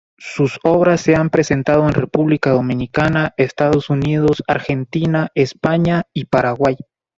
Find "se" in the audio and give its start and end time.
1.01-1.15